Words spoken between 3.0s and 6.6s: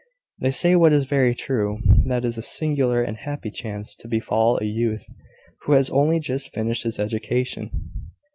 and happy chance to befall a youth who has only just